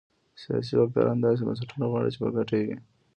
سیاسي 0.41 0.73
واکداران 0.75 1.17
داسې 1.21 1.41
بنسټونه 1.47 1.85
غواړي 1.91 2.09
چې 2.13 2.19
په 2.23 2.29
ګټه 2.35 2.55
یې 2.59 2.65
وي. 2.67 2.77